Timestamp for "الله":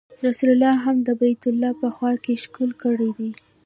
0.55-0.75, 1.49-1.71